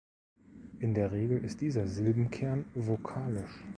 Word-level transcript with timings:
In 0.79 0.95
der 0.95 1.11
Regel 1.11 1.43
ist 1.45 1.61
dieser 1.61 1.85
Silbenkern 1.87 2.65
vokalisch. 2.73 3.63